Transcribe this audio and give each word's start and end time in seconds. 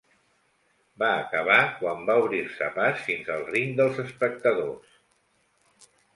Va 1.03 1.09
acabar 1.17 1.57
quan 1.81 2.01
va 2.07 2.15
obrir-se 2.21 2.71
pas 2.79 3.05
fins 3.11 3.31
al 3.35 3.45
ring 3.53 3.77
dels 3.83 4.01
espectadors. 4.07 4.99